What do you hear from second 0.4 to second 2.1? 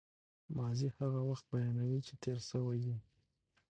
ماضي هغه وخت بیانوي،